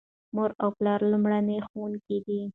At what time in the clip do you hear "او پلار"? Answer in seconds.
0.63-0.99